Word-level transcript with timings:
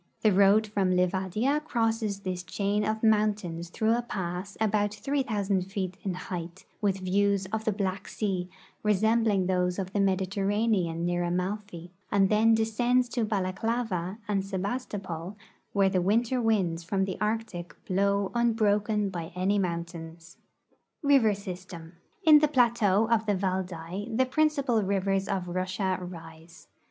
The 0.21 0.31
road 0.33 0.65
from 0.65 0.89
Livadia 0.95 1.59
crosses 1.63 2.21
this 2.21 2.41
chain 2.41 2.83
of 2.83 3.03
mountains 3.03 3.69
through 3.69 3.93
a 3.95 4.01
pass 4.01 4.57
about 4.59 4.95
3,000 4.95 5.61
feet 5.71 5.95
in 6.01 6.15
height, 6.15 6.65
with 6.81 7.01
views 7.01 7.45
of 7.53 7.65
the 7.65 7.71
Black 7.71 8.07
sea 8.07 8.49
resembling 8.81 9.45
those 9.45 9.77
of 9.77 9.93
the 9.93 9.99
Mediterra 9.99 10.65
nean 10.67 11.01
near 11.05 11.23
Amalfi, 11.23 11.91
and 12.11 12.29
then 12.29 12.55
descends 12.55 13.09
to 13.09 13.23
Balaklava 13.23 14.17
and 14.27 14.41
Sebas 14.43 14.87
to])ol, 14.87 15.35
where 15.71 15.87
the 15.87 16.01
winter 16.01 16.41
winds 16.41 16.83
from 16.83 17.05
the 17.05 17.19
Arctic 17.21 17.75
blow 17.85 18.31
unljroken 18.33 19.11
by 19.11 19.31
any 19.35 19.59
mountains. 19.59 20.37
EIVER 21.07 21.35
SYSTEM. 21.37 21.93
In 22.25 22.39
the 22.39 22.47
plateau 22.47 23.07
of 23.07 23.27
the 23.27 23.35
Valdai 23.35 24.05
the 24.17 24.25
principal 24.25 24.81
rivers 24.81 25.27
of 25.27 25.47
Russia 25.47 25.99
rise. 26.01 26.67